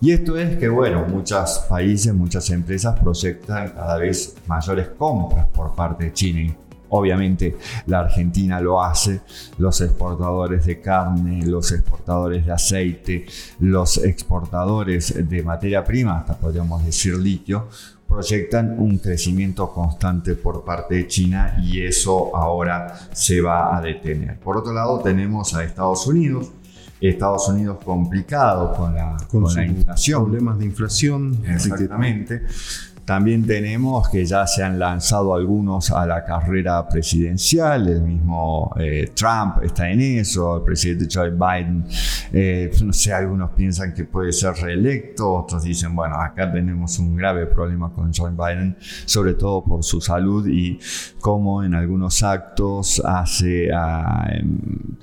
Y 0.00 0.12
esto 0.12 0.38
es 0.38 0.56
que, 0.56 0.68
bueno, 0.68 1.04
muchos 1.08 1.66
países, 1.68 2.14
muchas 2.14 2.48
empresas 2.50 2.96
proyectan 3.00 3.70
cada 3.70 3.98
vez 3.98 4.36
mayores 4.46 4.90
compras 4.96 5.48
por 5.48 5.74
parte 5.74 6.04
de 6.04 6.12
China. 6.12 6.54
Obviamente 6.90 7.56
la 7.86 7.98
Argentina 7.98 8.60
lo 8.60 8.80
hace, 8.80 9.22
los 9.58 9.80
exportadores 9.80 10.64
de 10.64 10.80
carne, 10.80 11.44
los 11.44 11.72
exportadores 11.72 12.46
de 12.46 12.52
aceite, 12.52 13.26
los 13.58 13.98
exportadores 13.98 15.28
de 15.28 15.42
materia 15.42 15.82
prima, 15.82 16.20
hasta 16.20 16.38
podríamos 16.38 16.86
decir 16.86 17.16
litio, 17.16 17.68
proyectan 18.16 18.76
un 18.78 18.96
crecimiento 18.96 19.70
constante 19.70 20.36
por 20.36 20.64
parte 20.64 20.94
de 20.94 21.06
China 21.06 21.58
y 21.62 21.82
eso 21.82 22.34
ahora 22.34 22.94
se 23.12 23.42
va 23.42 23.76
a 23.76 23.82
detener. 23.82 24.38
Por 24.38 24.56
otro 24.56 24.72
lado, 24.72 25.00
tenemos 25.00 25.52
a 25.52 25.62
Estados 25.62 26.06
Unidos. 26.06 26.50
Estados 26.98 27.46
Unidos 27.50 27.76
complicado 27.84 28.72
con 28.74 28.94
la, 28.94 29.18
con, 29.30 29.54
la 29.54 29.66
inflación. 29.66 30.24
Problemas 30.24 30.58
de 30.58 30.64
inflación. 30.64 31.38
Exactamente. 31.46 32.42
También 33.06 33.46
tenemos 33.46 34.08
que 34.08 34.26
ya 34.26 34.48
se 34.48 34.64
han 34.64 34.80
lanzado 34.80 35.32
algunos 35.32 35.92
a 35.92 36.04
la 36.06 36.24
carrera 36.24 36.88
presidencial, 36.88 37.86
el 37.86 38.02
mismo 38.02 38.74
eh, 38.80 39.12
Trump 39.14 39.62
está 39.62 39.88
en 39.88 40.00
eso, 40.00 40.56
el 40.56 40.64
presidente 40.64 41.06
Joe 41.08 41.30
Biden, 41.30 41.86
eh, 42.32 42.72
no 42.84 42.92
sé, 42.92 43.12
algunos 43.12 43.50
piensan 43.50 43.94
que 43.94 44.02
puede 44.02 44.32
ser 44.32 44.54
reelecto, 44.54 45.32
otros 45.32 45.62
dicen, 45.62 45.94
bueno, 45.94 46.16
acá 46.16 46.50
tenemos 46.50 46.98
un 46.98 47.14
grave 47.14 47.46
problema 47.46 47.92
con 47.92 48.12
Joe 48.12 48.32
Biden, 48.32 48.76
sobre 49.04 49.34
todo 49.34 49.62
por 49.62 49.84
su 49.84 50.00
salud 50.00 50.44
y 50.48 50.80
cómo 51.20 51.62
en 51.62 51.76
algunos 51.76 52.24
actos 52.24 53.00
hace, 53.04 53.70
ah, 53.72 54.28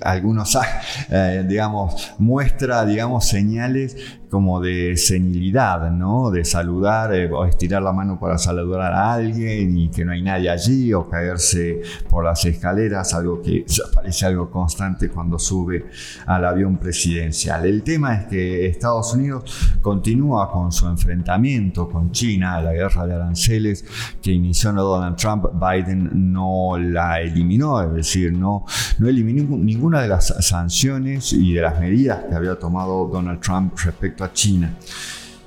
algunos, 0.02 0.58
eh, 1.08 1.42
digamos, 1.48 2.12
muestra, 2.18 2.84
digamos, 2.84 3.26
señales 3.26 3.96
como 4.34 4.60
de 4.60 4.96
senilidad, 4.96 5.92
¿no? 5.92 6.28
De 6.28 6.44
saludar 6.44 7.14
eh, 7.14 7.30
o 7.30 7.44
estirar 7.44 7.80
la 7.80 7.92
mano 7.92 8.18
para 8.18 8.36
saludar 8.36 8.92
a 8.92 9.12
alguien 9.12 9.78
y 9.78 9.90
que 9.90 10.04
no 10.04 10.10
hay 10.10 10.22
nadie 10.22 10.50
allí 10.50 10.92
o 10.92 11.08
caerse 11.08 11.82
por 12.10 12.24
las 12.24 12.44
escaleras, 12.44 13.14
algo 13.14 13.40
que 13.40 13.64
parece 13.94 14.26
algo 14.26 14.50
constante 14.50 15.08
cuando 15.08 15.38
sube 15.38 15.86
al 16.26 16.44
avión 16.46 16.78
presidencial. 16.78 17.64
El 17.64 17.84
tema 17.84 18.12
es 18.16 18.26
que 18.26 18.66
Estados 18.66 19.14
Unidos 19.14 19.78
continúa 19.80 20.50
con 20.50 20.72
su 20.72 20.88
enfrentamiento 20.88 21.88
con 21.88 22.10
China, 22.10 22.60
la 22.60 22.72
guerra 22.72 23.06
de 23.06 23.14
aranceles 23.14 23.84
que 24.20 24.32
inició 24.32 24.72
Donald 24.72 25.14
Trump, 25.14 25.44
Biden 25.54 26.32
no 26.32 26.76
la 26.76 27.20
eliminó, 27.20 27.80
es 27.82 27.92
decir, 27.92 28.32
no, 28.32 28.64
no 28.98 29.08
eliminó 29.08 29.56
ninguna 29.56 30.00
de 30.00 30.08
las 30.08 30.26
sanciones 30.40 31.32
y 31.32 31.52
de 31.52 31.60
las 31.60 31.78
medidas 31.78 32.24
que 32.28 32.34
había 32.34 32.58
tomado 32.58 33.06
Donald 33.06 33.38
Trump 33.38 33.78
respecto 33.84 34.23
China. 34.32 34.74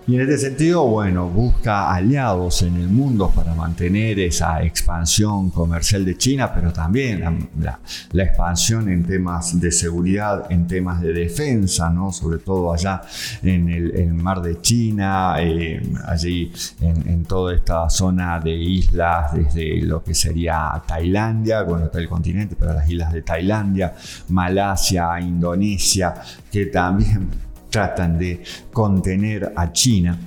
Y 0.08 0.16
en 0.16 0.22
este 0.22 0.38
sentido, 0.38 0.86
bueno, 0.86 1.28
busca 1.28 1.94
aliados 1.94 2.62
en 2.62 2.78
el 2.78 2.88
mundo 2.88 3.30
para 3.36 3.54
mantener 3.54 4.18
esa 4.22 4.64
expansión 4.64 5.50
comercial 5.50 6.06
de 6.06 6.18
China, 6.18 6.50
pero 6.54 6.72
también 6.72 7.50
la, 7.60 8.24
expansión 8.24 8.88
en 8.88 9.04
temas 9.04 9.60
de 9.60 9.70
seguridad, 9.70 10.50
en 10.50 10.66
temas 10.66 11.02
de 11.02 11.12
defensa, 11.12 11.90
¿no? 11.90 12.14
sobre 12.14 12.38
todo 12.38 12.74
allá 12.74 13.02
en 13.44 13.68
el, 13.68 14.14
mar 14.14 14.42
de 14.42 14.62
China, 14.62 15.36
eh, 15.40 15.82
allí 16.06 16.54
en, 16.80 17.06
en, 17.10 17.26
toda 17.26 17.54
esta 17.54 17.90
zona 17.90 18.40
de 18.40 18.56
islas, 18.56 19.34
desde 19.34 19.82
lo 19.82 20.02
que 20.02 20.14
sería 20.14 20.82
Tailandia, 20.88 21.64
bueno, 21.64 21.88
está 21.88 22.00
el 22.00 22.08
continente, 22.08 22.56
pero 22.58 22.74
las 22.74 22.90
islas 22.90 23.12
de 23.12 23.24
Tailandia, 23.24 23.94
Malasia, 24.30 25.20
Indonesia, 25.20 26.14
que 26.50 26.68
también 26.68 27.47
tratan 27.70 28.18
de 28.18 28.44
contener 28.72 29.54
a 29.56 29.72
China 29.72 30.18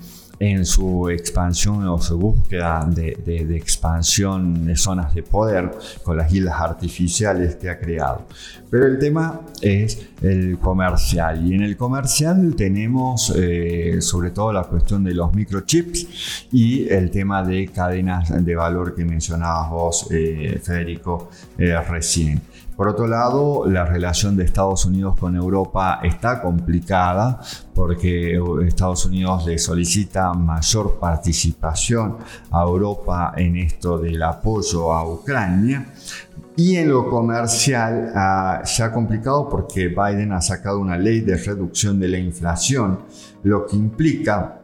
en 0.40 0.64
su 0.64 1.10
expansión 1.10 1.86
o 1.86 2.00
su 2.00 2.16
búsqueda 2.18 2.88
de, 2.88 3.46
expansión 3.54 4.64
de 4.66 4.74
zonas 4.74 5.14
de 5.14 5.22
poder 5.22 5.70
con 6.02 6.16
las 6.16 6.32
islas 6.32 6.58
artificiales 6.58 7.56
que 7.56 7.68
ha 7.68 7.78
creado. 7.78 8.26
Pero 8.70 8.86
el 8.86 8.98
tema 8.98 9.42
es 9.60 10.08
el 10.22 10.58
comercial. 10.58 11.46
Y 11.46 11.54
en 11.54 11.62
el 11.62 11.76
comercial 11.76 12.54
tenemos 12.56 13.34
eh, 13.36 14.00
sobre 14.00 14.30
todo 14.30 14.50
la 14.50 14.62
cuestión 14.62 15.04
de 15.04 15.12
los 15.12 15.34
microchips 15.34 16.48
y 16.52 16.88
el 16.88 17.10
tema 17.10 17.42
de 17.42 17.68
cadenas 17.68 18.32
de 18.42 18.54
valor 18.54 18.94
que 18.94 19.04
mencionabas 19.04 19.70
vos, 19.70 20.06
eh, 20.10 20.58
Federico, 20.62 21.28
eh, 21.58 21.76
recién. 21.82 22.40
Por 22.80 22.88
otro 22.88 23.06
lado, 23.06 23.66
la 23.66 23.84
relación 23.84 24.38
de 24.38 24.44
Estados 24.44 24.86
Unidos 24.86 25.14
con 25.20 25.36
Europa 25.36 26.00
está 26.02 26.40
complicada 26.40 27.38
porque 27.74 28.40
Estados 28.66 29.04
Unidos 29.04 29.44
le 29.44 29.58
solicita 29.58 30.32
mayor 30.32 30.98
participación 30.98 32.16
a 32.50 32.62
Europa 32.62 33.34
en 33.36 33.58
esto 33.58 33.98
del 33.98 34.22
apoyo 34.22 34.94
a 34.94 35.06
Ucrania. 35.06 35.88
Y 36.56 36.76
en 36.76 36.88
lo 36.88 37.10
comercial 37.10 38.12
ah, 38.14 38.62
se 38.64 38.82
ha 38.82 38.90
complicado 38.90 39.46
porque 39.46 39.88
Biden 39.88 40.32
ha 40.32 40.40
sacado 40.40 40.78
una 40.78 40.96
ley 40.96 41.20
de 41.20 41.36
reducción 41.36 42.00
de 42.00 42.08
la 42.08 42.18
inflación, 42.18 43.00
lo 43.42 43.66
que 43.66 43.76
implica 43.76 44.56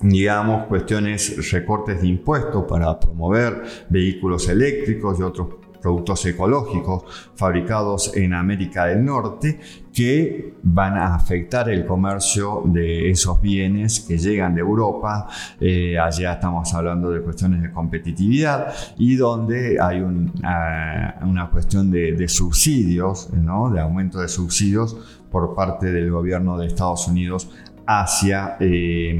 digamos, 0.00 0.68
cuestiones, 0.68 1.50
recortes 1.50 2.00
de 2.00 2.06
impuestos 2.06 2.64
para 2.68 3.00
promover 3.00 3.64
vehículos 3.88 4.48
eléctricos 4.48 5.18
y 5.18 5.22
otros 5.22 5.48
productos 5.88 6.26
ecológicos 6.26 7.04
fabricados 7.34 8.14
en 8.14 8.34
América 8.34 8.84
del 8.84 9.02
Norte 9.02 9.58
que 9.90 10.52
van 10.62 10.98
a 10.98 11.14
afectar 11.14 11.70
el 11.70 11.86
comercio 11.86 12.62
de 12.66 13.08
esos 13.08 13.40
bienes 13.40 14.00
que 14.00 14.18
llegan 14.18 14.54
de 14.54 14.60
Europa. 14.60 15.28
Eh, 15.58 15.98
allá 15.98 16.34
estamos 16.34 16.74
hablando 16.74 17.10
de 17.10 17.22
cuestiones 17.22 17.62
de 17.62 17.72
competitividad 17.72 18.74
y 18.98 19.16
donde 19.16 19.78
hay 19.80 20.04
ah, 20.44 21.20
una 21.22 21.48
cuestión 21.48 21.90
de, 21.90 22.28
subsidios, 22.28 23.32
¿no? 23.32 23.70
de 23.70 23.80
aumento 23.80 24.20
de 24.20 24.28
subsidios 24.28 24.94
por 25.30 25.54
parte 25.54 25.90
del 25.90 26.10
gobierno 26.10 26.58
de 26.58 26.66
Estados 26.66 27.08
Unidos 27.08 27.50
hacia 27.86 28.58
eh, 28.60 29.18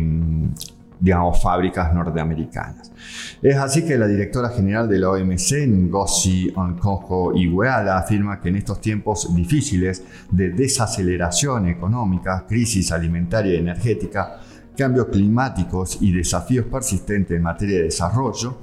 digamos, 1.00 1.40
fábricas 1.40 1.94
norteamericanas. 1.94 2.90
Es 3.40 3.56
así 3.56 3.84
que 3.84 3.96
la 3.96 4.06
directora 4.06 4.48
general 4.50 4.88
de 4.88 4.98
la 4.98 5.10
OMC, 5.10 5.66
Ngozi 5.68 6.52
Okonjo-Iweala, 6.54 7.98
afirma 7.98 8.40
que 8.40 8.48
en 8.48 8.56
estos 8.56 8.80
tiempos 8.80 9.34
difíciles 9.34 10.02
de 10.30 10.50
desaceleración 10.50 11.68
económica, 11.68 12.44
crisis 12.48 12.90
alimentaria 12.90 13.54
y 13.54 13.58
energética, 13.58 14.40
cambios 14.78 15.08
climáticos 15.08 15.98
y 16.00 16.12
desafíos 16.12 16.66
persistentes 16.66 17.36
en 17.36 17.42
materia 17.42 17.78
de 17.78 17.84
desarrollo, 17.84 18.58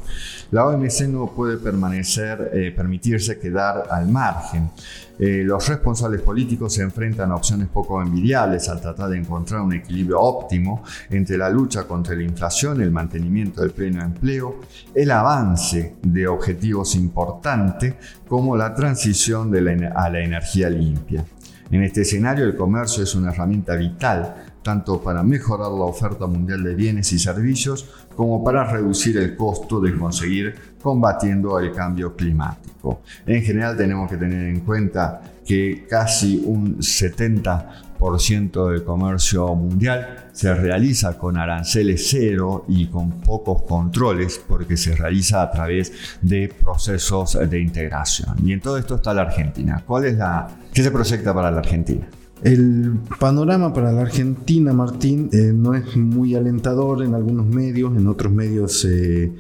la 0.52 0.66
OMC 0.66 1.02
no 1.10 1.28
puede 1.28 1.58
permanecer, 1.58 2.52
eh, 2.54 2.72
permitirse 2.74 3.38
quedar 3.38 3.84
al 3.92 4.08
margen. 4.08 4.72
Eh, 5.20 5.44
los 5.46 5.68
responsables 5.68 6.22
políticos 6.22 6.74
se 6.74 6.84
enfrentan 6.84 7.32
a 7.32 7.36
opciones 7.36 7.68
poco 7.68 8.02
envidiables 8.02 8.68
al 8.70 8.80
tratar 8.80 9.10
de 9.10 9.18
encontrar 9.18 9.62
un 9.62 9.74
equilibrio 9.74 10.20
óptimo 10.22 10.84
entre 11.10 11.38
la 11.38 11.50
lucha 11.50 11.84
contra 11.84 12.16
la 12.16 12.24
inflación, 12.24 12.82
el 12.82 12.92
mantenimiento 12.92 13.62
del 13.62 13.72
pleno 13.72 14.02
empleo, 14.02 14.62
el 14.94 15.12
avance 15.12 15.96
de 16.02 16.28
objetivos 16.28 16.96
importantes 16.96 17.96
como 18.28 18.56
la 18.56 18.74
transición 18.74 19.54
a 19.96 20.10
la 20.10 20.20
energía 20.20 20.70
limpia. 20.70 21.26
En 21.72 21.84
este 21.84 22.02
escenario 22.02 22.46
el 22.46 22.56
comercio 22.56 23.04
es 23.04 23.16
una 23.16 23.32
herramienta 23.32 23.76
vital 23.76 24.36
tanto 24.66 25.00
para 25.00 25.22
mejorar 25.22 25.72
la 25.72 25.86
oferta 25.86 26.26
mundial 26.26 26.64
de 26.64 26.74
bienes 26.74 27.14
y 27.14 27.20
servicios 27.20 27.88
como 28.16 28.44
para 28.44 28.64
reducir 28.66 29.16
el 29.18 29.36
costo 29.36 29.80
de 29.80 29.96
conseguir 29.96 30.56
combatiendo 30.82 31.60
el 31.60 31.72
cambio 31.72 32.16
climático. 32.16 33.02
En 33.28 33.44
general 33.44 33.78
tenemos 33.78 34.10
que 34.10 34.18
tener 34.18 34.48
en 34.48 34.62
cuenta 34.62 35.22
que 35.46 35.86
casi 35.88 36.42
un 36.44 36.80
70% 36.80 38.72
del 38.72 38.84
comercio 38.84 39.54
mundial 39.54 40.30
se 40.32 40.52
realiza 40.56 41.16
con 41.18 41.38
aranceles 41.38 42.08
cero 42.10 42.66
y 42.68 42.88
con 42.88 43.22
pocos 43.22 43.62
controles 43.64 44.42
porque 44.48 44.78
se 44.78 44.96
realiza 44.96 45.44
a 45.44 45.52
través 45.52 45.94
de 46.22 46.48
procesos 46.48 47.38
de 47.50 47.60
integración. 47.60 48.36
Y 48.44 48.54
en 48.54 48.62
todo 48.62 48.80
esto 48.80 48.96
está 48.96 49.14
la 49.14 49.22
Argentina. 49.24 49.84
¿Cuál 49.86 50.06
es 50.06 50.18
la, 50.18 50.48
¿Qué 50.76 50.84
se 50.84 50.92
proyecta 50.92 51.34
para 51.34 51.52
la 51.52 51.60
Argentina? 51.60 52.06
El 52.44 53.00
panorama 53.18 53.74
para 53.74 53.94
la 53.94 54.02
Argentina, 54.02 54.74
Martín, 54.74 55.30
eh, 55.32 55.54
no 55.56 55.74
es 55.74 55.96
muy 55.96 56.36
alentador 56.36 57.02
en 57.02 57.16
algunos 57.16 57.46
medios, 57.46 57.96
en 57.96 58.08
otros 58.08 58.34
medios 58.34 58.84
eh, 58.84 59.32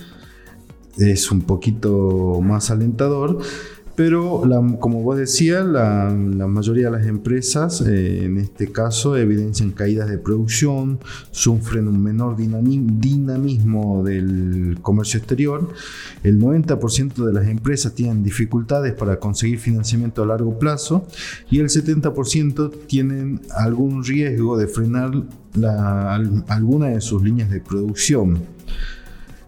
es 0.97 1.31
un 1.31 1.41
poquito 1.41 2.39
más 2.41 2.71
alentador. 2.71 3.39
Pero 3.95 4.43
como 4.79 5.01
vos 5.03 5.17
decías, 5.17 5.65
la, 5.65 6.09
mayoría 6.47 6.85
de 6.85 6.97
las 6.97 7.07
empresas 7.07 7.81
eh, 7.81 8.25
en 8.25 8.37
este 8.37 8.71
caso 8.71 9.15
evidencian 9.15 9.71
caídas 9.71 10.09
de 10.09 10.17
producción, 10.17 10.99
sufren 11.31 11.87
un 11.87 12.03
menor 12.03 12.35
dinamismo 12.35 14.03
del 14.03 14.77
comercio 14.81 15.19
exterior. 15.19 15.69
El 16.23 16.39
90% 16.39 17.25
de 17.25 17.33
las 17.33 17.47
empresas 17.47 17.93
tienen 17.93 18.21
dificultades 18.21 18.93
para 18.93 19.17
conseguir 19.17 19.59
financiamiento 19.59 20.23
a 20.23 20.25
largo 20.25 20.59
plazo 20.59 21.07
y 21.49 21.59
el 21.59 21.67
70% 21.67 22.71
tienen 22.87 23.41
algún 23.55 24.03
riesgo 24.03 24.57
de 24.57 24.67
frenar 24.67 25.11
alguna 26.47 26.87
de 26.87 26.99
sus 26.99 27.23
líneas 27.23 27.49
de 27.49 27.61
producción. 27.61 28.39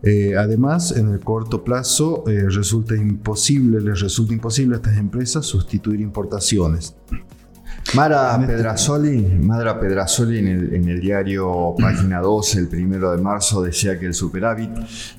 Eh, 0.03 0.35
además, 0.37 0.91
en 0.95 1.11
el 1.11 1.19
corto 1.19 1.63
plazo 1.63 2.23
eh, 2.27 2.47
resulta 2.49 2.95
imposible, 2.95 3.81
les 3.81 3.99
resulta 4.01 4.33
imposible 4.33 4.75
a 4.75 4.77
estas 4.77 4.97
empresas 4.97 5.45
sustituir 5.45 6.01
importaciones. 6.01 6.95
Mara 7.93 8.37
Pedrasoli, 8.45 9.21
Madra 9.41 9.79
Pedrasoli 9.79 10.39
en 10.39 10.47
el, 10.47 10.73
en 10.75 10.89
el, 10.89 10.99
diario 10.99 11.73
Página 11.79 12.19
2, 12.19 12.55
el 12.55 12.67
primero 12.67 13.11
de 13.11 13.21
marzo, 13.21 13.61
decía 13.61 13.97
que 13.97 14.07
el 14.07 14.13
superávit 14.13 14.71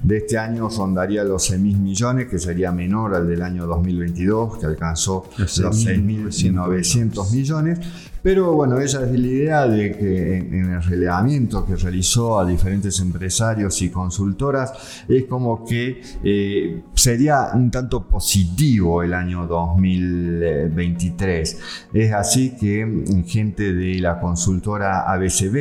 de 0.03 0.19
este 0.19 0.37
año 0.37 0.69
rondaría 0.69 1.25
los 1.25 1.45
6 1.45 1.61
mil 1.61 1.79
millones, 1.79 2.29
que 2.29 2.39
sería 2.39 2.71
menor 2.71 3.15
al 3.15 3.27
del 3.27 3.41
año 3.41 3.67
2022, 3.67 4.59
que 4.59 4.67
alcanzó 4.67 5.31
los 5.39 5.59
6.900 5.59 7.33
millones. 7.33 7.79
Pero 8.29 8.53
bueno, 8.53 8.79
ella 8.79 9.01
es 9.07 9.11
la 9.11 9.27
idea 9.27 9.67
de 9.67 9.97
que 9.97 10.37
en 10.37 10.75
el 10.75 10.83
relevamiento 10.83 11.65
que 11.65 11.77
realizó 11.77 12.39
a 12.39 12.45
diferentes 12.45 13.01
empresarios 13.01 13.81
y 13.81 13.89
consultoras 13.89 15.03
es 15.09 15.25
como 15.25 15.65
que 15.65 16.03
eh, 16.23 16.83
sería 16.93 17.49
un 17.55 17.71
tanto 17.71 18.07
positivo 18.07 19.03
el 19.03 19.15
año 19.15 19.47
2023. 19.47 21.59
Es 21.95 22.13
así 22.13 22.55
que 22.55 23.25
gente 23.27 23.73
de 23.73 23.99
la 23.99 24.21
consultora 24.21 25.11
ABCB 25.11 25.57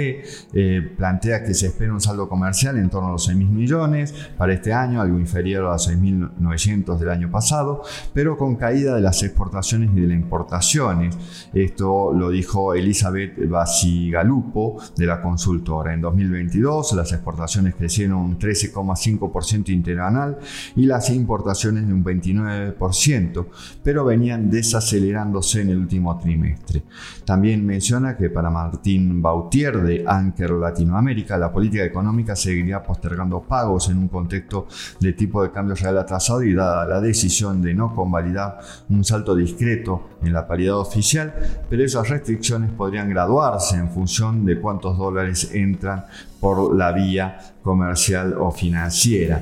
eh, 0.52 0.92
plantea 0.98 1.46
que 1.46 1.54
se 1.54 1.68
espera 1.68 1.94
un 1.94 2.02
saldo 2.02 2.28
comercial 2.28 2.78
en 2.78 2.90
torno 2.90 3.08
a 3.08 3.12
los 3.14 3.24
6 3.24 3.38
mil 3.38 3.48
millones 3.48 4.14
para 4.38 4.54
este 4.54 4.74
año, 4.74 5.00
algo 5.00 5.18
inferior 5.18 5.68
a 5.68 5.72
los 5.72 5.90
6.900 5.90 6.98
del 6.98 7.12
año 7.12 7.32
pasado, 7.32 7.84
pero 8.14 8.38
con 8.38 8.58
caída 8.58 8.94
de 8.94 9.00
las 9.00 9.24
exportaciones 9.24 9.90
y 9.96 10.02
de 10.02 10.08
las 10.08 10.18
importaciones. 10.18 11.18
Esto 11.54 12.12
lo 12.12 12.30
dijo 12.30 12.57
Elizabeth 12.74 13.48
Basigalupo 13.48 14.78
de 14.96 15.06
la 15.06 15.22
consultora. 15.22 15.94
En 15.94 16.02
2022 16.02 16.94
las 16.94 17.12
exportaciones 17.12 17.76
crecieron 17.76 18.18
un 18.18 18.40
13,5% 18.40 19.70
interanual 19.70 20.38
y 20.76 20.86
las 20.86 21.10
importaciones 21.10 21.88
de 21.88 21.94
un 21.94 22.04
29%, 22.04 23.46
pero 23.84 24.06
venían 24.06 24.50
desacelerándose 24.50 25.62
en 25.62 25.70
el 25.70 25.78
último 25.78 26.18
trimestre. 26.18 26.84
También 27.26 27.66
menciona 27.66 28.16
que 28.16 28.30
para 28.30 28.50
Martín 28.50 29.22
Bautier 29.22 29.82
de 29.82 30.04
Anker 30.08 30.52
Latinoamérica, 30.52 31.38
la 31.38 31.52
política 31.52 31.84
económica 31.84 32.36
seguiría 32.36 32.82
postergando 32.82 33.42
pagos 33.42 33.90
en 33.90 33.98
un 33.98 34.08
contexto 34.08 34.68
de 35.00 35.14
tipo 35.14 35.44
de 35.44 35.52
cambio 35.52 35.76
real 35.76 35.98
atrasado 35.98 36.44
y 36.44 36.54
dada 36.54 36.86
la 36.86 37.02
decisión 37.02 37.62
de 37.62 37.74
no 37.74 37.94
convalidar 37.94 38.60
un 38.90 39.04
salto 39.04 39.36
discreto 39.36 40.10
en 40.24 40.34
la 40.34 40.48
paridad 40.48 40.78
oficial, 40.78 41.34
pero 41.70 41.84
esas 41.84 42.10
restricciones 42.10 42.37
podrían 42.72 43.10
graduarse 43.10 43.76
en 43.78 43.90
función 43.90 44.46
de 44.46 44.60
cuántos 44.60 44.98
dólares 44.98 45.52
entran 45.54 46.06
por 46.40 46.76
la 46.76 46.92
vía 46.92 47.38
comercial 47.62 48.36
o 48.40 48.52
financiera. 48.52 49.42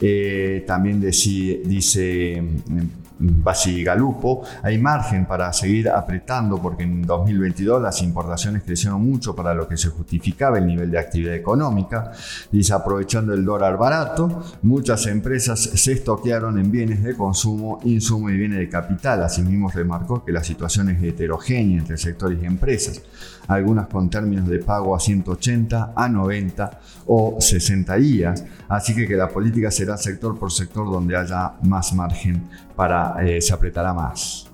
Eh, 0.00 0.64
también 0.66 1.00
dice 1.00 2.42
Basigalupo, 3.24 4.42
hay 4.64 4.78
margen 4.78 5.26
para 5.26 5.52
seguir 5.52 5.88
apretando 5.88 6.60
porque 6.60 6.82
en 6.82 7.02
2022 7.02 7.80
las 7.80 8.02
importaciones 8.02 8.64
crecieron 8.64 9.00
mucho 9.00 9.36
para 9.36 9.54
lo 9.54 9.68
que 9.68 9.76
se 9.76 9.90
justificaba 9.90 10.58
el 10.58 10.66
nivel 10.66 10.90
de 10.90 10.98
actividad 10.98 11.34
económica. 11.34 12.10
Dice, 12.50 12.72
aprovechando 12.72 13.32
el 13.32 13.44
dólar 13.44 13.78
barato, 13.78 14.42
muchas 14.62 15.06
empresas 15.06 15.60
se 15.60 15.92
estoquearon 15.92 16.58
en 16.58 16.72
bienes 16.72 17.04
de 17.04 17.14
consumo, 17.14 17.78
insumo 17.84 18.28
y 18.28 18.36
bienes 18.36 18.58
de 18.58 18.68
capital. 18.68 19.22
Asimismo 19.22 19.70
remarcó 19.70 20.24
que 20.24 20.32
la 20.32 20.42
situación 20.42 20.88
es 20.88 21.00
heterogénea 21.00 21.78
entre 21.78 21.98
sectores 21.98 22.42
y 22.42 22.46
empresas, 22.46 23.02
algunas 23.46 23.86
con 23.86 24.10
términos 24.10 24.48
de 24.48 24.58
pago 24.58 24.96
a 24.96 25.00
180, 25.00 25.92
a 25.94 26.08
90 26.32 26.80
o 27.06 27.36
60 27.38 27.96
días. 27.96 28.44
Así 28.68 28.94
que 28.94 29.06
que 29.06 29.16
la 29.16 29.28
política 29.28 29.70
será 29.70 29.96
sector 29.96 30.38
por 30.38 30.50
sector 30.50 30.90
donde 30.90 31.16
haya 31.16 31.52
más 31.62 31.92
margen 31.92 32.48
para 32.74 33.22
eh, 33.24 33.40
se 33.40 33.52
apretará 33.52 33.92
más. 33.92 34.50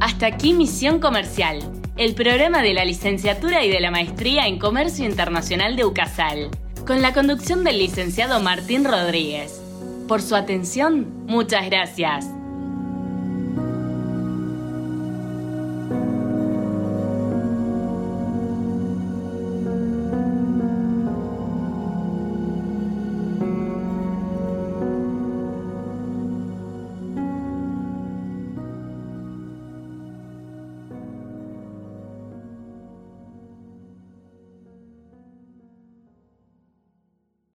Hasta 0.00 0.26
aquí 0.26 0.52
Misión 0.52 0.98
Comercial, 0.98 1.60
el 1.96 2.14
programa 2.14 2.62
de 2.62 2.74
la 2.74 2.84
licenciatura 2.84 3.64
y 3.64 3.70
de 3.70 3.80
la 3.80 3.90
maestría 3.90 4.46
en 4.48 4.58
Comercio 4.58 5.06
Internacional 5.06 5.76
de 5.76 5.84
UCASAL, 5.84 6.50
con 6.86 7.02
la 7.02 7.14
conducción 7.14 7.62
del 7.62 7.78
licenciado 7.78 8.40
Martín 8.40 8.84
Rodríguez. 8.84 9.60
Por 10.08 10.20
su 10.20 10.34
atención, 10.34 11.06
muchas 11.26 11.66
gracias. 11.66 12.41